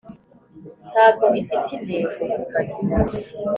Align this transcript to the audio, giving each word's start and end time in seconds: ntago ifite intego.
ntago 0.89 1.25
ifite 1.41 1.69
intego. 1.77 2.21